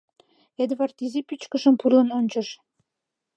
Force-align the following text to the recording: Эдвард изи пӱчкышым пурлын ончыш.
Эдвард 0.63 0.97
изи 1.05 1.21
пӱчкышым 1.27 1.75
пурлын 1.79 2.09
ончыш. 2.17 2.47